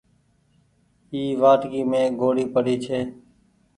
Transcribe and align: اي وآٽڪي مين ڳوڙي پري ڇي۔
اي 1.11 1.21
وآٽڪي 1.41 1.81
مين 1.91 2.05
ڳوڙي 2.19 2.45
پري 2.53 2.75
ڇي۔ 2.83 2.99